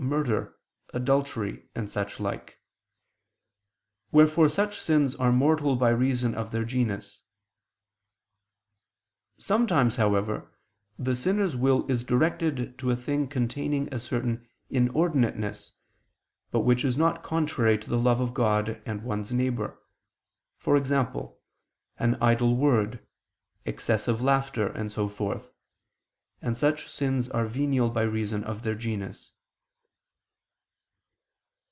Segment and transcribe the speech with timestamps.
[0.03, 0.57] murder,
[0.95, 2.59] adultery, and such like:
[4.11, 7.21] wherefore such sins are mortal by reason of their genus.
[9.37, 10.51] Sometimes, however,
[10.97, 15.73] the sinner's will is directed to a thing containing a certain inordinateness,
[16.49, 19.79] but which is not contrary to the love of God and one's neighbor,
[20.67, 20.93] e.g.
[21.99, 23.05] an idle word,
[23.65, 25.51] excessive laughter, and so forth:
[26.41, 29.33] and such sins are venial by reason of their genus.